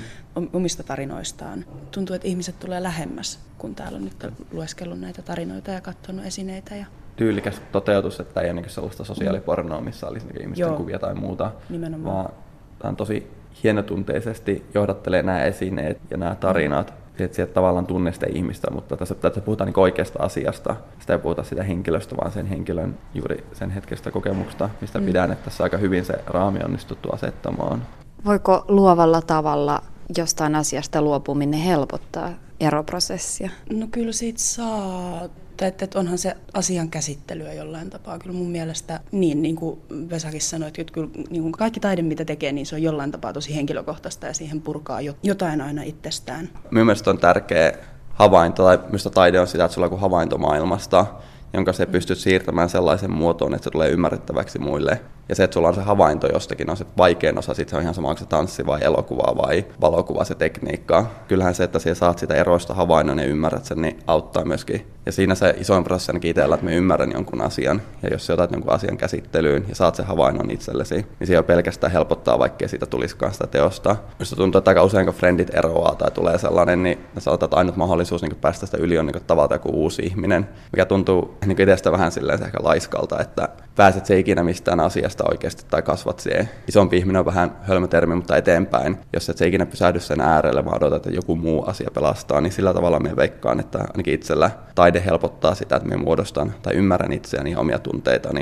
omista 0.53 0.83
tarinoistaan. 0.83 1.65
Tuntuu, 1.91 2.15
että 2.15 2.27
ihmiset 2.27 2.59
tulee 2.59 2.83
lähemmäs, 2.83 3.39
kun 3.57 3.75
täällä 3.75 3.95
on 3.95 4.03
nyt 4.03 4.27
lueskellut 4.51 4.99
näitä 4.99 5.21
tarinoita 5.21 5.71
ja 5.71 5.81
katsonut 5.81 6.25
esineitä 6.25 6.75
ja 6.75 6.85
tyylikäs 7.15 7.61
toteutus, 7.71 8.19
että 8.19 8.41
ei 8.41 8.51
ole 8.51 8.61
niin 8.61 8.69
sellaista 8.69 9.03
sosiaalipornoa, 9.03 9.81
missä 9.81 10.07
olisi 10.07 10.27
niin 10.27 10.41
ihmisten 10.41 10.67
Joo. 10.67 10.77
kuvia 10.77 10.99
tai 10.99 11.15
muuta, 11.15 11.51
Nimenomaan. 11.69 12.15
vaan 12.15 12.33
tämä 12.79 12.89
on 12.89 12.95
tosi 12.95 13.40
hienotunteisesti 13.63 14.65
johdattelee 14.74 15.24
nämä 15.24 15.44
esineet 15.44 15.98
ja 16.09 16.18
nämä 16.18 16.36
tarinat. 16.36 16.94
Että 17.19 17.36
sieltä 17.36 17.53
tavallaan 17.53 17.86
tunne 17.86 18.12
sitä 18.13 18.27
ihmistä, 18.30 18.71
mutta 18.71 18.98
tässä, 18.98 19.15
tässä 19.15 19.42
puhutaan 19.42 19.65
niin 19.65 19.80
oikeasta 19.80 20.24
asiasta. 20.24 20.75
Sitä 21.00 21.13
ei 21.13 21.19
puhuta 21.19 21.44
sitä 21.44 21.63
henkilöstä, 21.63 22.18
vaan 22.18 22.31
sen 22.31 22.45
henkilön 22.45 22.98
juuri 23.13 23.44
sen 23.53 23.69
hetkestä 23.69 24.12
kokemuksesta, 24.12 24.69
mistä 24.81 25.00
mm. 25.00 25.06
pidän, 25.06 25.31
että 25.31 25.45
tässä 25.45 25.63
aika 25.63 25.77
hyvin 25.77 26.06
se 26.06 26.13
raami 26.27 26.59
onnistuttu 26.65 27.09
asettamaan. 27.13 27.88
Voiko 28.25 28.66
luovalla 28.68 29.21
tavalla 29.21 29.81
jostain 30.18 30.56
asiasta 30.56 31.02
luopuminen 31.02 31.59
helpottaa 31.59 32.30
eroprosessia? 32.59 33.49
No 33.73 33.87
kyllä 33.92 34.11
siitä 34.11 34.40
saa 34.40 35.30
että, 35.68 35.85
että 35.85 35.99
onhan 35.99 36.18
se 36.18 36.37
asian 36.53 36.89
käsittelyä 36.89 37.53
jollain 37.53 37.89
tapaa. 37.89 38.19
Kyllä 38.19 38.35
mun 38.35 38.51
mielestä 38.51 38.99
niin, 39.11 39.41
niin 39.41 39.56
kuin 39.56 39.80
Vesakin 40.09 40.41
sanoi, 40.41 40.71
että 40.77 40.94
kyllä 40.94 41.09
niin 41.30 41.41
kuin 41.41 41.51
kaikki 41.51 41.80
taide, 41.80 42.01
mitä 42.01 42.25
tekee, 42.25 42.51
niin 42.51 42.65
se 42.65 42.75
on 42.75 42.83
jollain 42.83 43.11
tapaa 43.11 43.33
tosi 43.33 43.56
henkilökohtaista 43.56 44.27
ja 44.27 44.33
siihen 44.33 44.61
purkaa 44.61 44.99
jotain 45.23 45.61
aina 45.61 45.83
itsestään. 45.83 46.49
Minun 46.71 46.85
mielestä 46.85 47.09
on 47.09 47.18
tärkeä 47.18 47.73
havainto, 48.13 48.63
tai 48.63 48.80
minusta 48.85 49.09
taide 49.09 49.39
on 49.39 49.47
sitä, 49.47 49.65
että 49.65 49.75
sulla 49.75 49.87
on 49.87 49.99
havainto 49.99 50.37
maailmasta, 50.37 51.06
jonka 51.53 51.73
se 51.73 51.85
pystyt 51.85 52.18
siirtämään 52.18 52.69
sellaisen 52.69 53.11
muotoon, 53.11 53.53
että 53.53 53.63
se 53.63 53.71
tulee 53.71 53.89
ymmärrettäväksi 53.89 54.59
muille. 54.59 55.01
Ja 55.30 55.35
se, 55.35 55.44
että 55.44 55.54
sulla 55.54 55.68
on 55.68 55.75
se 55.75 55.81
havainto 55.81 56.28
jostakin, 56.28 56.69
on 56.69 56.78
se 56.78 56.85
vaikein 56.97 57.40
osa, 57.40 57.54
sitten 57.54 57.69
se 57.69 57.75
on 57.75 57.81
ihan 57.81 57.94
sama, 57.94 58.09
onko 58.09 58.19
se 58.19 58.25
tanssi 58.25 58.66
vai 58.66 58.80
elokuva 58.83 59.35
vai 59.37 59.66
valokuva, 59.81 60.23
se 60.23 60.35
tekniikka. 60.35 61.06
Kyllähän 61.28 61.56
se, 61.56 61.63
että 61.63 61.80
siellä 61.80 61.99
saat 61.99 62.19
sitä 62.19 62.33
eroista 62.33 62.73
havainnon 62.73 63.19
ja 63.19 63.25
ymmärrät 63.25 63.66
sen, 63.66 63.81
niin 63.81 63.99
auttaa 64.07 64.45
myöskin. 64.45 64.87
Ja 65.06 65.11
siinä 65.11 65.35
se 65.35 65.56
isoin 65.57 65.83
prosessi 65.83 66.11
ainakin 66.11 66.30
itsellä, 66.30 66.56
että 66.56 66.66
me 66.66 66.75
ymmärrän 66.75 67.11
jonkun 67.11 67.42
asian. 67.42 67.81
Ja 68.04 68.09
jos 68.09 68.25
sä 68.25 68.33
otat 68.33 68.51
jonkun 68.51 68.73
asian 68.73 68.97
käsittelyyn 68.97 69.66
ja 69.69 69.75
saat 69.75 69.95
sen 69.95 70.06
havainnon 70.06 70.51
itsellesi, 70.51 71.06
niin 71.19 71.28
se 71.28 71.33
jo 71.33 71.44
pelkästään 71.44 71.94
helpottaa, 71.94 72.40
vaikkei 72.40 72.69
siitä 72.69 72.85
tulisikaan 72.85 73.33
sitä 73.33 73.47
teosta. 73.47 73.95
Jos 74.19 74.30
tuntuu, 74.30 74.59
että 74.59 74.71
aika 74.71 74.83
usein 74.83 75.06
kun 75.06 75.16
frendit 75.16 75.56
eroaa 75.56 75.95
tai 75.95 76.11
tulee 76.11 76.37
sellainen, 76.37 76.83
niin 76.83 76.99
sä 77.18 77.31
otat 77.31 77.54
ainut 77.54 77.75
mahdollisuus 77.75 78.21
niin 78.21 78.35
päästä 78.35 78.66
sitä 78.66 78.78
yli 78.78 78.97
on 78.97 79.06
niin 79.06 79.23
tavata 79.28 79.56
joku 79.56 79.69
uusi 79.69 80.01
ihminen, 80.01 80.49
mikä 80.71 80.85
tuntuu 80.85 81.37
niin 81.45 81.61
itsestä 81.61 81.92
vähän 81.92 82.11
silleen 82.11 82.44
ehkä 82.44 82.57
laiskalta, 82.61 83.19
että 83.19 83.49
pääset 83.81 84.06
se 84.06 84.19
ikinä 84.19 84.44
mistään 84.44 84.80
asiasta 84.80 85.23
oikeasti 85.31 85.66
tai 85.69 85.81
kasvat 85.81 86.19
siihen. 86.19 86.50
Isompi 86.68 86.97
ihminen 86.97 87.19
on 87.19 87.26
vähän 87.26 87.57
hölmötermi, 87.61 88.16
mutta 88.16 88.38
eteenpäin. 88.38 88.97
Jos 89.14 89.30
et 89.30 89.38
se 89.38 89.47
ikinä 89.47 89.66
pysähdy 89.66 90.00
sen 90.00 90.21
äärelle, 90.21 90.66
vaan 90.66 90.78
odotat, 90.78 91.06
että 91.06 91.16
joku 91.16 91.35
muu 91.35 91.64
asia 91.68 91.90
pelastaa, 91.94 92.42
niin 92.42 92.52
sillä 92.52 92.73
tavalla 92.73 93.00
me 93.00 93.16
veikkaan, 93.16 93.59
että 93.59 93.80
ainakin 93.80 94.14
itsellä 94.14 94.52
taide 94.76 95.04
helpottaa 95.06 95.56
sitä, 95.56 95.76
että 95.76 95.90
me 95.90 95.97
muodostan 95.97 96.54
tai 96.61 96.73
ymmärrän 96.73 97.14
itseäni 97.14 97.52
ja 97.52 97.59
omia 97.59 97.80
tunteitani. 97.80 98.42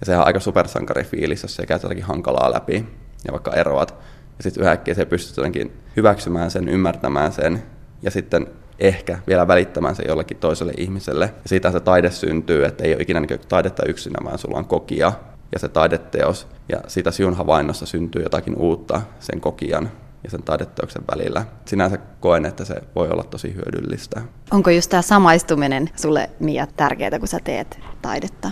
Ja 0.00 0.06
sehän 0.06 0.20
on 0.20 0.26
aika 0.26 0.40
supersankarifiilis, 0.40 1.42
jos 1.42 1.56
se 1.56 1.66
käy 1.66 1.78
jotakin 1.82 2.04
hankalaa 2.04 2.52
läpi 2.52 2.86
ja 3.26 3.32
vaikka 3.32 3.54
eroat. 3.54 3.94
Ja 4.38 4.42
sitten 4.42 4.62
yhäkkiä 4.62 4.94
se 4.94 5.04
pystyt 5.04 5.36
jotenkin 5.36 5.72
hyväksymään 5.96 6.50
sen, 6.50 6.68
ymmärtämään 6.68 7.32
sen 7.32 7.62
ja 8.02 8.10
sitten 8.10 8.46
ehkä 8.78 9.18
vielä 9.26 9.48
välittämään 9.48 9.96
se 9.96 10.02
jollekin 10.08 10.36
toiselle 10.36 10.72
ihmiselle. 10.76 11.24
Ja 11.24 11.48
siitä 11.48 11.70
se 11.70 11.80
taide 11.80 12.10
syntyy, 12.10 12.64
että 12.64 12.84
ei 12.84 12.94
ole 12.94 13.02
ikinä 13.02 13.20
niin 13.20 13.40
taidetta 13.48 13.82
yksinä, 13.86 14.18
vaan 14.24 14.38
sulla 14.38 14.58
on 14.58 14.64
kokia 14.64 15.12
ja 15.52 15.58
se 15.58 15.68
taideteos. 15.68 16.46
Ja 16.68 16.80
siitä 16.86 17.10
sinun 17.10 17.34
havainnossa 17.34 17.86
syntyy 17.86 18.22
jotakin 18.22 18.56
uutta 18.56 19.02
sen 19.20 19.40
kokijan 19.40 19.90
ja 20.24 20.30
sen 20.30 20.42
taideteoksen 20.42 21.02
välillä. 21.16 21.44
Sinänsä 21.64 21.98
koen, 22.20 22.46
että 22.46 22.64
se 22.64 22.74
voi 22.94 23.08
olla 23.08 23.22
tosi 23.22 23.54
hyödyllistä. 23.54 24.22
Onko 24.50 24.70
just 24.70 24.90
tämä 24.90 25.02
samaistuminen 25.02 25.90
sulle 25.96 26.30
Mia 26.40 26.66
tärkeää, 26.76 27.18
kun 27.18 27.28
sä 27.28 27.40
teet 27.44 27.80
taidetta? 28.02 28.50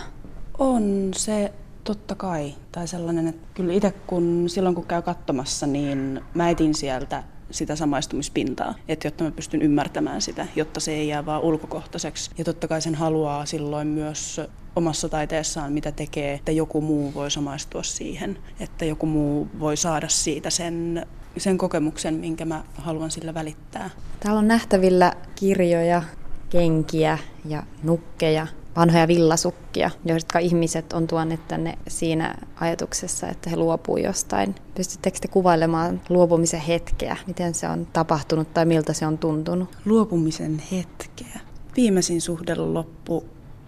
On 0.58 1.10
se 1.16 1.52
totta 1.84 2.14
kai. 2.14 2.54
Tai 2.72 2.88
sellainen, 2.88 3.28
että 3.28 3.46
kyllä 3.54 3.72
itse 3.72 3.94
kun 4.06 4.44
silloin 4.48 4.74
kun 4.74 4.86
käy 4.86 5.02
katsomassa, 5.02 5.66
niin 5.66 6.20
mä 6.34 6.50
etin 6.50 6.74
sieltä 6.74 7.22
sitä 7.50 7.76
samaistumispintaa, 7.76 8.74
että 8.88 9.06
jotta 9.06 9.24
mä 9.24 9.30
pystyn 9.30 9.62
ymmärtämään 9.62 10.22
sitä, 10.22 10.46
jotta 10.56 10.80
se 10.80 10.92
ei 10.92 11.08
jää 11.08 11.26
vaan 11.26 11.42
ulkokohtaiseksi. 11.42 12.30
Ja 12.38 12.44
totta 12.44 12.68
kai 12.68 12.82
sen 12.82 12.94
haluaa 12.94 13.46
silloin 13.46 13.86
myös 13.86 14.40
omassa 14.76 15.08
taiteessaan, 15.08 15.72
mitä 15.72 15.92
tekee, 15.92 16.34
että 16.34 16.52
joku 16.52 16.80
muu 16.80 17.14
voi 17.14 17.30
samaistua 17.30 17.82
siihen, 17.82 18.38
että 18.60 18.84
joku 18.84 19.06
muu 19.06 19.48
voi 19.58 19.76
saada 19.76 20.08
siitä 20.08 20.50
sen, 20.50 21.06
sen 21.36 21.58
kokemuksen, 21.58 22.14
minkä 22.14 22.44
mä 22.44 22.64
haluan 22.74 23.10
sillä 23.10 23.34
välittää. 23.34 23.90
Täällä 24.20 24.38
on 24.38 24.48
nähtävillä 24.48 25.12
kirjoja, 25.34 26.02
kenkiä 26.50 27.18
ja 27.44 27.62
nukkeja, 27.82 28.46
vanhoja 28.76 29.08
villasukkia, 29.08 29.90
jotka 30.04 30.38
ihmiset 30.38 30.92
on 30.92 31.06
tuoneet 31.06 31.48
tänne 31.48 31.78
siinä 31.88 32.34
ajatuksessa, 32.60 33.28
että 33.28 33.50
he 33.50 33.56
luopuu 33.56 33.96
jostain. 33.96 34.54
Pystyttekö 34.74 35.18
te 35.20 35.28
kuvailemaan 35.28 36.00
luopumisen 36.08 36.60
hetkeä? 36.60 37.16
Miten 37.26 37.54
se 37.54 37.68
on 37.68 37.86
tapahtunut 37.92 38.54
tai 38.54 38.64
miltä 38.64 38.92
se 38.92 39.06
on 39.06 39.18
tuntunut? 39.18 39.68
Luopumisen 39.84 40.62
hetkeä. 40.72 41.40
Viimeisin 41.76 42.20
suhde 42.20 42.54
loppu 42.54 43.24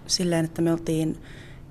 silleen, 0.06 0.44
että 0.44 0.62
me 0.62 0.72
oltiin 0.72 1.18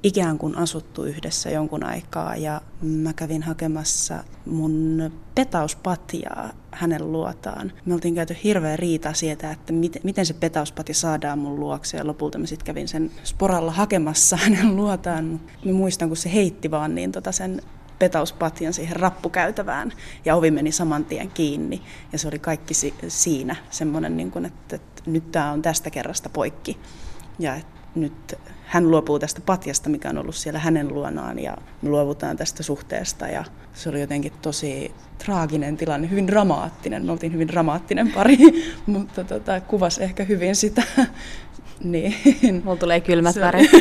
ikään 0.03 0.37
kuin 0.37 0.57
asuttu 0.57 1.03
yhdessä 1.03 1.49
jonkun 1.49 1.83
aikaa 1.83 2.35
ja 2.35 2.61
mä 2.81 3.13
kävin 3.13 3.43
hakemassa 3.43 4.23
mun 4.45 5.11
petauspatjaa 5.35 6.49
hänen 6.71 7.11
luotaan. 7.11 7.71
Me 7.85 7.93
oltiin 7.93 8.15
käyty 8.15 8.37
hirveä 8.43 8.77
riita 8.77 9.13
siitä, 9.13 9.51
että 9.51 9.73
miten, 9.73 10.01
miten 10.03 10.25
se 10.25 10.33
petauspatja 10.33 10.95
saadaan 10.95 11.39
mun 11.39 11.59
luokse 11.59 11.97
ja 11.97 12.07
lopulta 12.07 12.37
mä 12.37 12.45
sitten 12.45 12.65
kävin 12.65 12.87
sen 12.87 13.11
sporalla 13.23 13.71
hakemassa 13.71 14.37
hänen 14.43 14.75
luotaan. 14.75 15.39
Mä 15.65 15.73
muistan, 15.73 16.07
kun 16.07 16.17
se 16.17 16.33
heitti 16.33 16.71
vaan 16.71 16.95
niin 16.95 17.11
tota 17.11 17.31
sen 17.31 17.61
petauspatjan 17.99 18.73
siihen 18.73 18.95
rappukäytävään 18.95 19.93
ja 20.25 20.35
ovi 20.35 20.51
meni 20.51 20.71
saman 20.71 21.05
tien 21.05 21.29
kiinni 21.29 21.81
ja 22.11 22.19
se 22.19 22.27
oli 22.27 22.39
kaikki 22.39 22.73
si- 22.73 22.93
siinä 23.07 23.55
semmoinen, 23.69 24.17
niin 24.17 24.45
että, 24.45 24.75
että 24.75 25.03
nyt 25.05 25.31
tämä 25.31 25.51
on 25.51 25.61
tästä 25.61 25.89
kerrasta 25.89 26.29
poikki 26.29 26.77
ja 27.39 27.55
että 27.55 27.76
nyt 27.97 28.35
hän 28.65 28.91
luopuu 28.91 29.19
tästä 29.19 29.41
patjasta, 29.45 29.89
mikä 29.89 30.09
on 30.09 30.17
ollut 30.17 30.35
siellä 30.35 30.59
hänen 30.59 30.87
luonaan 30.87 31.39
ja 31.39 31.57
me 31.81 31.89
luovutaan 31.89 32.37
tästä 32.37 32.63
suhteesta 32.63 33.27
ja 33.27 33.43
se 33.73 33.89
oli 33.89 34.01
jotenkin 34.01 34.33
tosi 34.41 34.91
traaginen 35.25 35.77
tilanne, 35.77 36.09
hyvin 36.09 36.27
dramaattinen. 36.27 37.05
Me 37.05 37.11
oltiin 37.11 37.33
hyvin 37.33 37.47
dramaattinen 37.47 38.11
pari, 38.11 38.37
mutta 38.85 39.23
tota, 39.23 39.61
kuvas 39.61 39.97
ehkä 39.97 40.23
hyvin 40.23 40.55
sitä. 40.55 40.83
niin. 41.83 42.13
Mulla 42.63 42.77
tulee 42.77 43.01
kylmät 43.01 43.35
värit. 43.35 43.71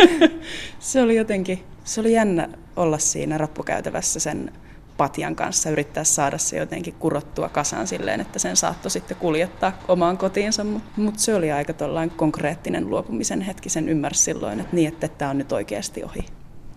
se 0.78 1.02
oli 1.02 1.16
jotenkin, 1.16 1.64
se 1.84 2.00
oli 2.00 2.12
jännä 2.12 2.48
olla 2.76 2.98
siinä 2.98 3.38
rappukäytävässä 3.38 4.20
sen 4.20 4.52
patjan 4.96 5.36
kanssa 5.36 5.70
yrittää 5.70 6.04
saada 6.04 6.38
se 6.38 6.56
jotenkin 6.56 6.94
kurottua 6.94 7.48
kasaan 7.48 7.86
silleen, 7.86 8.20
että 8.20 8.38
sen 8.38 8.56
saattoi 8.56 8.90
sitten 8.90 9.16
kuljettaa 9.16 9.72
omaan 9.88 10.18
kotiinsa, 10.18 10.64
mutta 10.64 10.90
mut 11.00 11.18
se 11.18 11.34
oli 11.34 11.52
aika 11.52 11.72
konkreettinen 12.16 12.90
luopumisen 12.90 13.40
hetki, 13.40 13.68
sen 13.68 13.88
ymmärsi 13.88 14.22
silloin, 14.22 14.60
että 14.60 14.76
niin, 14.76 14.88
että 14.88 15.08
tämä 15.08 15.30
on 15.30 15.38
nyt 15.38 15.52
oikeasti 15.52 16.04
ohi. 16.04 16.26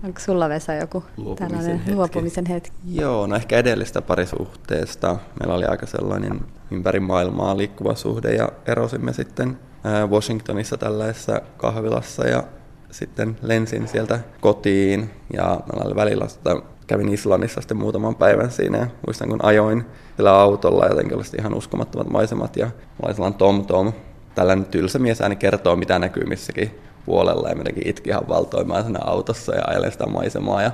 Onko 0.03 0.19
sulla 0.19 0.49
Vesa 0.49 0.73
joku 0.73 1.03
luopumisen 1.17 1.49
tällainen 1.49 1.77
hetki. 1.77 1.95
luopumisen 1.95 2.45
hetki? 2.45 2.71
Joo, 2.91 3.27
no 3.27 3.35
ehkä 3.35 3.57
edellistä 3.57 4.01
parisuhteesta. 4.01 5.17
Meillä 5.39 5.55
oli 5.55 5.65
aika 5.65 5.85
sellainen 5.85 6.39
ympäri 6.71 6.99
maailmaa 6.99 7.57
liikkuva 7.57 7.95
suhde 7.95 8.35
ja 8.35 8.49
erosimme 8.65 9.13
sitten 9.13 9.59
Washingtonissa 10.09 10.77
tällaisessa 10.77 11.41
kahvilassa 11.57 12.27
ja 12.27 12.43
sitten 12.91 13.37
lensin 13.41 13.87
sieltä 13.87 14.19
kotiin 14.41 15.09
ja 15.33 15.43
meillä 15.43 15.85
oli 15.85 15.95
välillä 15.95 16.25
kävin 16.89 17.13
Islannissa 17.13 17.61
sitten 17.61 17.77
muutaman 17.77 18.15
päivän 18.15 18.51
siinä 18.51 18.77
ja 18.77 18.87
muistan 19.07 19.29
kun 19.29 19.45
ajoin 19.45 19.85
sillä 20.17 20.33
autolla 20.33 20.85
jotenkin 20.85 21.17
oli 21.17 21.23
ihan 21.39 21.53
uskomattomat 21.53 22.09
maisemat 22.09 22.57
ja 22.57 22.65
mä 22.65 22.71
olin 23.03 23.15
sellainen 23.15 23.37
Tom 23.37 23.65
Tom. 23.65 23.93
Tällainen 24.35 24.65
tylsä 24.65 24.99
mies 24.99 25.21
aina 25.21 25.35
kertoo 25.35 25.75
mitä 25.75 25.99
näkyy 25.99 26.23
missäkin 26.25 26.79
puolella 27.05 27.49
ja 27.49 27.55
minäkin 27.55 27.87
itkin 27.87 28.11
ihan 28.11 28.27
valtoimaan 28.27 28.83
siinä 28.83 28.99
autossa 29.01 29.55
ja 29.55 29.61
ajelen 29.67 29.91
sitä 29.91 30.05
maisemaa 30.05 30.61
ja 30.61 30.71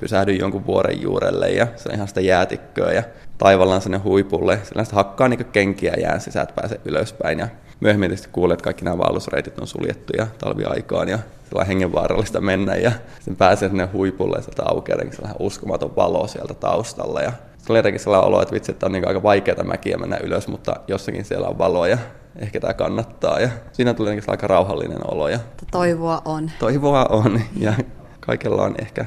pysähdyin 0.00 0.38
jonkun 0.38 0.66
vuoren 0.66 1.02
juurelle 1.02 1.50
ja 1.50 1.66
se 1.76 1.88
on 1.88 1.94
ihan 1.94 2.08
sitä 2.08 2.20
jäätikköä 2.20 2.92
ja 2.92 3.02
taivallaan 3.38 3.80
sinne 3.80 3.98
huipulle. 3.98 4.58
Sillä 4.62 4.84
hakkaa 4.92 5.28
niin 5.28 5.44
kenkiä 5.44 5.94
jään 6.00 6.20
sisään, 6.20 6.42
että 6.42 6.60
pääsee 6.60 6.80
ylöspäin 6.84 7.38
ja 7.38 7.48
myöhemmin 7.80 8.10
tietysti 8.10 8.28
kuulee, 8.32 8.54
että 8.54 8.64
kaikki 8.64 8.84
nämä 8.84 8.98
vaellusreitit 8.98 9.58
on 9.58 9.66
suljettu 9.66 10.12
ja 10.18 10.26
talviaikaan 10.38 11.08
ja 11.08 11.18
sillä 11.48 11.64
hengenvaarallista 11.64 12.40
mennä 12.40 12.74
ja 12.74 12.92
sen 13.20 13.36
pääsee 13.36 13.68
sinne 13.68 13.88
huipulle 13.92 14.36
ja 14.36 14.42
sieltä 14.42 14.62
aukeaa 14.66 14.98
sellainen 15.10 15.42
uskomaton 15.42 15.96
valo 15.96 16.26
sieltä 16.26 16.54
taustalla 16.54 17.20
ja 17.20 17.32
se 17.58 17.72
oli 17.72 17.78
jotenkin 17.78 18.00
sellainen 18.00 18.28
olo, 18.28 18.42
että 18.42 18.54
vitsi, 18.54 18.72
että 18.72 18.86
on 18.86 18.92
niin 18.92 19.08
aika 19.08 19.22
vaikeaa 19.22 19.64
mäkiä 19.64 19.98
mennä 19.98 20.18
ylös, 20.22 20.48
mutta 20.48 20.76
jossakin 20.88 21.24
siellä 21.24 21.48
on 21.48 21.58
valoa 21.58 21.88
ja 21.88 21.98
ehkä 22.36 22.60
tämä 22.60 22.74
kannattaa. 22.74 23.40
Ja 23.40 23.48
siinä 23.72 23.94
tuli 23.94 24.08
jotenkin 24.08 24.30
aika 24.30 24.46
rauhallinen 24.46 25.10
olo. 25.10 25.28
Ja 25.28 25.38
toivoa 25.70 26.22
on. 26.24 26.50
Toivoa 26.58 27.04
on 27.04 27.40
ja 27.56 27.72
kaikella 28.20 28.62
on 28.62 28.74
ehkä 28.78 29.06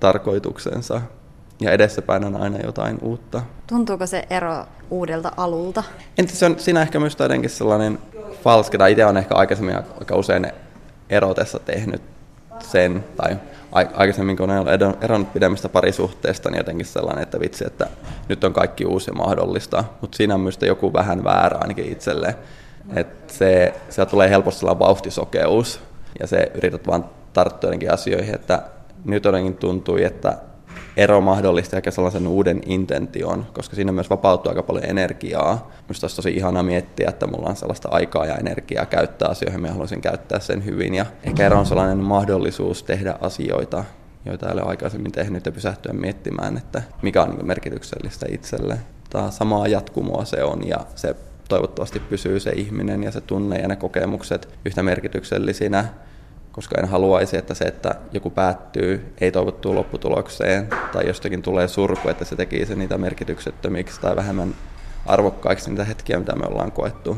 tarkoituksensa. 0.00 1.00
Ja 1.60 1.72
edessäpäin 1.72 2.24
on 2.24 2.36
aina 2.36 2.58
jotain 2.64 2.98
uutta. 3.02 3.42
Tuntuuko 3.66 4.06
se 4.06 4.26
ero 4.30 4.66
uudelta 4.90 5.32
alulta? 5.36 5.82
Entä 6.18 6.32
se 6.32 6.46
on 6.46 6.58
siinä 6.58 6.82
ehkä 6.82 7.00
myös 7.00 7.16
jotenkin 7.18 7.50
sellainen 7.50 7.98
falske, 8.44 8.78
tai 8.78 8.92
itse 8.92 9.06
on 9.06 9.16
ehkä 9.16 9.34
aikaisemmin 9.34 9.76
aika 9.76 10.16
usein 10.16 10.52
erotessa 11.10 11.58
tehnyt 11.58 12.02
sen, 12.58 13.04
tai 13.16 13.36
aikaisemmin 13.72 14.36
kun 14.36 14.50
olen 14.50 14.94
eronnut 15.00 15.32
pidemmästä 15.32 15.68
parisuhteesta, 15.68 16.50
niin 16.50 16.58
jotenkin 16.58 16.86
sellainen, 16.86 17.22
että 17.22 17.40
vitsi, 17.40 17.66
että 17.66 17.86
nyt 18.28 18.44
on 18.44 18.52
kaikki 18.52 18.86
uusi 18.86 19.10
ja 19.10 19.14
mahdollista, 19.14 19.84
mutta 20.00 20.16
siinä 20.16 20.34
on 20.34 20.40
myös 20.40 20.58
joku 20.62 20.92
vähän 20.92 21.24
väärä 21.24 21.58
ainakin 21.60 21.92
itselle, 21.92 22.36
että 22.96 23.34
se, 23.34 23.74
se 23.88 24.06
tulee 24.06 24.30
helposti 24.30 24.60
sellainen 24.60 24.86
vauhtisokeus, 24.86 25.80
ja 26.20 26.26
se 26.26 26.50
yrität 26.54 26.86
vaan 26.86 27.04
tarttua 27.32 27.68
jotenkin 27.68 27.92
asioihin, 27.92 28.34
että 28.34 28.62
nyt 29.04 29.24
jotenkin 29.24 29.56
tuntui, 29.56 30.04
että 30.04 30.38
ero 30.96 31.20
mahdollista 31.20 31.76
ehkä 31.76 31.90
sellaisen 31.90 32.26
uuden 32.26 32.60
intention, 32.66 33.46
koska 33.52 33.76
siinä 33.76 33.92
myös 33.92 34.10
vapautuu 34.10 34.50
aika 34.50 34.62
paljon 34.62 34.84
energiaa. 34.84 35.70
Minusta 35.88 36.04
olisi 36.04 36.16
tosi 36.16 36.30
ihana 36.30 36.62
miettiä, 36.62 37.08
että 37.08 37.26
mulla 37.26 37.48
on 37.48 37.56
sellaista 37.56 37.88
aikaa 37.88 38.26
ja 38.26 38.36
energiaa 38.36 38.86
käyttää 38.86 39.28
asioihin, 39.28 39.64
ja 39.64 39.72
haluaisin 39.72 40.00
käyttää 40.00 40.40
sen 40.40 40.64
hyvin. 40.64 40.94
Ja 40.94 41.06
ehkä 41.24 41.46
ero 41.46 41.58
on 41.58 41.66
sellainen 41.66 41.98
mahdollisuus 41.98 42.82
tehdä 42.82 43.14
asioita, 43.20 43.84
joita 44.24 44.46
ei 44.46 44.52
ole 44.52 44.62
aikaisemmin 44.62 45.12
tehnyt 45.12 45.46
ja 45.46 45.52
pysähtyä 45.52 45.92
miettimään, 45.92 46.56
että 46.56 46.82
mikä 47.02 47.22
on 47.22 47.30
niin 47.30 47.46
merkityksellistä 47.46 48.26
itselle. 48.30 48.78
Tämä 49.10 49.30
samaa 49.30 49.66
jatkumoa 49.66 50.24
se 50.24 50.44
on 50.44 50.68
ja 50.68 50.78
se 50.94 51.16
toivottavasti 51.48 52.00
pysyy 52.00 52.40
se 52.40 52.50
ihminen 52.50 53.02
ja 53.02 53.10
se 53.10 53.20
tunne 53.20 53.58
ja 53.58 53.68
ne 53.68 53.76
kokemukset 53.76 54.48
yhtä 54.64 54.82
merkityksellisinä 54.82 55.84
koska 56.52 56.80
en 56.80 56.88
haluaisi, 56.88 57.36
että 57.36 57.54
se, 57.54 57.64
että 57.64 57.94
joku 58.12 58.30
päättyy 58.30 59.14
ei-toivottuun 59.20 59.74
lopputulokseen 59.74 60.68
tai 60.92 61.06
jostakin 61.06 61.42
tulee 61.42 61.68
surku, 61.68 62.08
että 62.08 62.24
se 62.24 62.36
tekisi 62.36 62.76
niitä 62.76 62.98
merkityksettömiksi 62.98 64.00
tai 64.00 64.16
vähemmän 64.16 64.54
arvokkaiksi 65.06 65.70
niitä 65.70 65.84
hetkiä, 65.84 66.18
mitä 66.18 66.36
me 66.36 66.46
ollaan 66.46 66.72
koettu. 66.72 67.16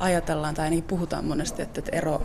Ajatellaan 0.00 0.54
tai 0.54 0.64
ainakin 0.64 0.84
puhutaan 0.84 1.24
monesti, 1.24 1.62
että 1.62 1.82
ero 1.92 2.22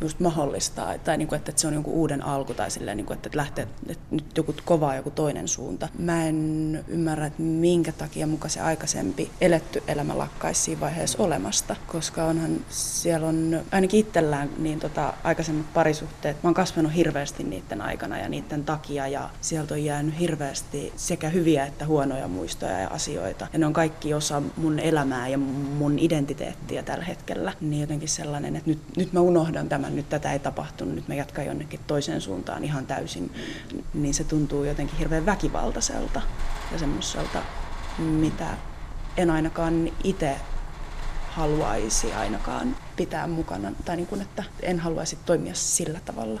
just 0.00 0.20
mahdollistaa, 0.20 0.98
tai 0.98 1.18
niin 1.18 1.28
kuin, 1.28 1.36
että 1.36 1.52
se 1.56 1.66
on 1.66 1.74
jonkun 1.74 1.94
uuden 1.94 2.24
alku 2.24 2.54
tai 2.54 2.70
silleen, 2.70 2.96
niin 2.96 3.06
kuin, 3.06 3.16
että 3.16 3.30
lähtee 3.34 3.68
että 3.88 4.04
nyt 4.10 4.36
joku 4.36 4.54
kova 4.64 4.94
joku 4.94 5.10
toinen 5.10 5.48
suunta. 5.48 5.88
Mä 5.98 6.26
en 6.26 6.84
ymmärrä, 6.88 7.26
että 7.26 7.42
minkä 7.42 7.92
takia 7.92 8.26
muka 8.26 8.48
se 8.48 8.60
aikaisempi 8.60 9.30
eletty 9.40 9.82
elämä 9.88 10.18
lakkaisi 10.18 10.60
siinä 10.60 10.80
vaiheessa 10.80 11.22
olemasta, 11.22 11.76
koska 11.86 12.24
onhan 12.24 12.56
siellä 12.68 13.26
on 13.26 13.60
ainakin 13.72 14.00
itsellään 14.00 14.50
niin 14.58 14.80
tota, 14.80 15.14
aikaisemmat 15.24 15.74
parisuhteet, 15.74 16.42
mä 16.42 16.46
oon 16.46 16.54
kasvanut 16.54 16.94
hirveästi 16.94 17.44
niiden 17.44 17.82
aikana 17.82 18.18
ja 18.18 18.28
niiden 18.28 18.64
takia 18.64 19.08
ja 19.08 19.30
sieltä 19.40 19.74
on 19.74 19.84
jäänyt 19.84 20.18
hirveästi 20.18 20.92
sekä 20.96 21.28
hyviä 21.28 21.66
että 21.66 21.86
huonoja 21.86 22.28
muistoja 22.28 22.80
ja 22.80 22.88
asioita. 22.88 23.46
Ja 23.52 23.58
ne 23.58 23.66
on 23.66 23.72
kaikki 23.72 24.14
osa 24.14 24.42
mun 24.56 24.78
elämää 24.78 25.28
ja 25.28 25.38
mun 25.38 25.98
identiteettiä 25.98 26.82
tällä 26.82 27.04
hetkellä. 27.04 27.52
Niin 27.60 27.80
jotenkin 27.80 28.08
sellainen, 28.08 28.56
että 28.56 28.70
nyt, 28.70 28.78
nyt 28.96 29.12
mä 29.12 29.20
unohdan 29.20 29.68
tämän 29.68 29.89
nyt 29.96 30.08
tätä 30.08 30.32
ei 30.32 30.38
tapahtunut, 30.38 30.94
nyt 30.94 31.08
mä 31.08 31.14
jatkan 31.14 31.46
jonnekin 31.46 31.80
toiseen 31.86 32.20
suuntaan 32.20 32.64
ihan 32.64 32.86
täysin, 32.86 33.30
niin 33.94 34.14
se 34.14 34.24
tuntuu 34.24 34.64
jotenkin 34.64 34.98
hirveän 34.98 35.26
väkivaltaiselta 35.26 36.20
ja 36.72 36.78
semmoiselta, 36.78 37.42
mitä 37.98 38.46
en 39.16 39.30
ainakaan 39.30 39.88
itse 40.04 40.36
haluaisi 41.30 42.12
ainakaan 42.12 42.76
pitää 42.96 43.26
mukana, 43.26 43.72
tai 43.84 43.96
niin 43.96 44.06
kuin, 44.06 44.20
että 44.22 44.44
en 44.62 44.78
haluaisi 44.78 45.18
toimia 45.26 45.54
sillä 45.54 46.00
tavalla. 46.04 46.40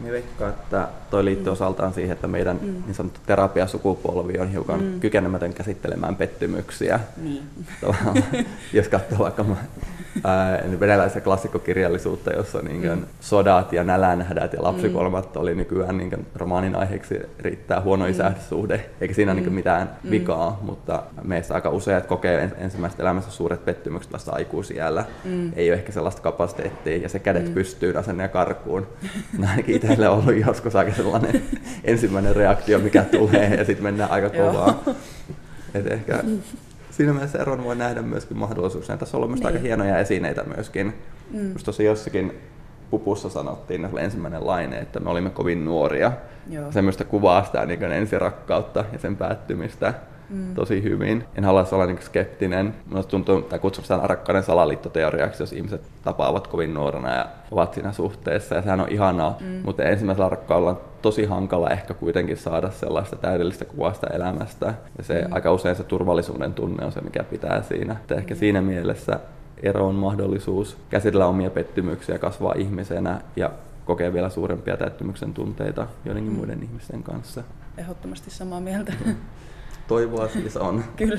Minä 0.00 0.12
veikkaan, 0.12 0.50
että 0.50 0.88
toi 1.10 1.24
liittyy 1.24 1.46
mm. 1.46 1.52
osaltaan 1.52 1.94
siihen, 1.94 2.12
että 2.12 2.26
meidän 2.26 2.58
mm. 2.62 2.82
niin 2.86 2.94
sanottu 2.94 3.20
terapiasukupolvi 3.26 4.38
on 4.38 4.50
hiukan 4.50 4.82
mm. 4.82 5.00
kykenemätön 5.00 5.54
käsittelemään 5.54 6.16
pettymyksiä. 6.16 7.00
Niin. 7.16 7.42
jos 8.72 8.88
katsoo 8.88 9.18
vaikka 9.18 9.44
venäläistä 10.80 11.20
klassikkokirjallisuutta, 11.20 12.32
jossa 12.32 12.62
niin 12.62 12.90
mm. 12.90 13.04
sodat 13.20 13.72
ja 13.72 13.84
nälänhädät 13.84 14.52
ja 14.52 14.62
lapsikolmat 14.62 15.34
mm. 15.34 15.40
oli 15.40 15.54
nykyään 15.54 15.98
niin 15.98 16.26
romaanin 16.34 16.76
aiheeksi 16.76 17.20
riittää 17.38 17.80
huono 17.80 18.04
mm. 18.04 18.10
isäsuhde, 18.10 18.84
eikä 19.00 19.14
siinä 19.14 19.34
mm. 19.34 19.40
niin 19.40 19.52
mitään 19.52 19.90
mm. 20.02 20.10
vikaa, 20.10 20.58
mutta 20.62 21.02
meistä 21.22 21.54
aika 21.54 21.70
useat 21.70 22.06
kokee 22.06 22.50
ensimmäistä 22.58 23.02
elämässä 23.02 23.30
suuret 23.30 23.64
pettymykset 23.64 24.12
vasta 24.12 24.32
aikuisiällä. 24.32 25.04
Mm. 25.24 25.52
Ei 25.56 25.70
ole 25.70 25.78
ehkä 25.78 25.92
sellaista 25.92 26.22
kapasiteettia 26.22 26.96
ja 26.96 27.08
se 27.08 27.18
kädet 27.18 27.48
mm. 27.48 27.54
pystyy 27.54 27.98
asenne 27.98 28.22
ja 28.22 28.28
karkuun. 28.28 28.86
ainakin 29.50 29.76
itselle 29.76 30.08
ollut 30.08 30.36
joskus 30.46 30.76
aika 30.76 30.92
sellainen 30.92 31.42
ensimmäinen 31.84 32.36
reaktio, 32.36 32.78
mikä 32.78 33.02
tulee 33.02 33.54
ja 33.54 33.64
sitten 33.64 33.84
mennään 33.84 34.10
aika 34.10 34.30
kovaa. 34.30 34.82
Et 35.74 35.86
ehkä 35.86 36.22
siinä 36.90 37.12
mielessä 37.12 37.38
eron 37.38 37.64
voi 37.64 37.76
nähdä 37.76 38.02
myöskin 38.02 38.36
mahdollisuuksia. 38.36 38.96
Tässä 38.96 39.16
on 39.16 39.22
ollut 39.22 39.38
niin. 39.38 39.46
aika 39.46 39.58
hienoja 39.58 39.98
esineitä 39.98 40.44
myöskin. 40.44 40.94
Mm. 41.30 41.52
Just 41.52 41.64
tosi 41.66 41.84
jossakin 41.84 42.40
pupussa 42.90 43.28
sanottiin 43.28 43.88
ensimmäinen 44.00 44.46
laine, 44.46 44.78
että 44.78 45.00
me 45.00 45.10
olimme 45.10 45.30
kovin 45.30 45.64
nuoria. 45.64 46.12
Joo. 46.50 46.72
Se 46.72 46.82
myös 46.82 46.96
kuvaa 47.08 47.44
sitä 47.44 47.66
niin 47.66 47.82
ensirakkautta 47.82 48.84
ja 48.92 48.98
sen 48.98 49.16
päättymistä 49.16 49.94
mm. 50.30 50.54
tosi 50.54 50.82
hyvin. 50.82 51.24
En 51.34 51.44
halua 51.44 51.66
olla 51.72 51.86
niin 51.86 52.02
skeptinen. 52.02 52.74
Minusta 52.86 53.10
tuntuu, 53.10 53.38
että 53.38 53.58
kutsutaan 53.58 54.10
rakkauden 54.10 54.42
salaliittoteoriaksi, 54.42 55.42
jos 55.42 55.52
ihmiset 55.52 55.82
tapaavat 56.04 56.46
kovin 56.46 56.74
nuorena 56.74 57.14
ja 57.14 57.26
ovat 57.50 57.74
siinä 57.74 57.92
suhteessa. 57.92 58.54
Ja 58.54 58.62
sehän 58.62 58.80
on 58.80 58.88
ihanaa, 58.88 59.36
mm. 59.40 59.60
mutta 59.64 59.82
ensimmäisellä 59.82 60.28
rakkaudella 60.28 60.70
on 60.70 60.80
tosi 61.02 61.24
hankala 61.24 61.70
ehkä 61.70 61.94
kuitenkin 61.94 62.36
saada 62.36 62.70
sellaista 62.70 63.16
täydellistä 63.16 63.64
kuvasta 63.64 64.06
elämästä. 64.06 64.74
Ja 64.98 65.04
se 65.04 65.24
mm. 65.24 65.32
aika 65.32 65.52
usein 65.52 65.76
se 65.76 65.84
turvallisuuden 65.84 66.54
tunne 66.54 66.86
on 66.86 66.92
se, 66.92 67.00
mikä 67.00 67.24
pitää 67.24 67.62
siinä. 67.62 67.92
Että 67.92 68.14
ehkä 68.14 68.34
mm. 68.34 68.38
siinä 68.38 68.62
mielessä 68.62 69.20
ero 69.62 69.86
on 69.88 69.94
mahdollisuus 69.94 70.76
käsitellä 70.90 71.26
omia 71.26 71.50
pettymyksiä, 71.50 72.18
kasvaa 72.18 72.54
ihmisenä 72.56 73.20
ja 73.36 73.50
kokea 73.84 74.12
vielä 74.12 74.28
suurempia 74.28 74.76
täyttymyksen 74.76 75.34
tunteita 75.34 75.86
joidenkin 76.04 76.32
mm. 76.32 76.38
muiden 76.38 76.62
ihmisten 76.62 77.02
kanssa. 77.02 77.42
Ehdottomasti 77.78 78.30
samaa 78.30 78.60
mieltä. 78.60 78.92
Toivoa 79.88 80.28
siis 80.28 80.56
on. 80.56 80.84
Kyllä. 80.96 81.18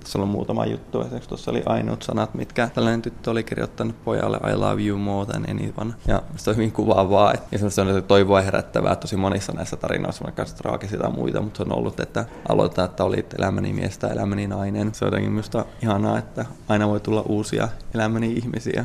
Tässä 0.00 0.18
on 0.18 0.28
muutama 0.28 0.66
juttu. 0.66 1.00
Esimerkiksi 1.00 1.28
tuossa 1.28 1.50
oli 1.50 1.62
ainoat 1.66 2.02
sanat, 2.02 2.34
mitkä 2.34 2.70
tällainen 2.74 3.02
tyttö 3.02 3.30
oli 3.30 3.44
kirjoittanut 3.44 4.04
pojalle 4.04 4.40
I 4.52 4.54
love 4.54 4.82
you 4.82 4.98
more 4.98 5.26
than 5.26 5.44
anyone. 5.50 5.94
Ja 6.06 6.22
se 6.36 6.50
on 6.50 6.56
hyvin 6.56 6.72
kuvaavaa. 6.72 7.34
Ja 7.52 7.58
se 7.58 7.80
on 7.80 8.02
toivoa 8.02 8.40
herättävää 8.40 8.96
tosi 8.96 9.16
monissa 9.16 9.52
näissä 9.52 9.76
tarinoissa, 9.76 10.24
vaikka 10.24 10.44
traagisia 10.44 10.98
tai 10.98 11.10
muita, 11.10 11.40
mutta 11.40 11.56
se 11.56 11.62
on 11.62 11.78
ollut, 11.78 12.00
että 12.00 12.24
aloitetaan, 12.48 12.90
että 12.90 13.04
olit 13.04 13.34
elämäni 13.38 13.72
mies 13.72 13.98
tai 13.98 14.12
elämäni 14.12 14.46
nainen. 14.46 14.94
Se 14.94 15.04
on 15.04 15.06
jotenkin 15.06 15.32
minusta 15.32 15.64
ihanaa, 15.82 16.18
että 16.18 16.46
aina 16.68 16.88
voi 16.88 17.00
tulla 17.00 17.22
uusia 17.22 17.68
elämäni 17.94 18.32
ihmisiä. 18.32 18.84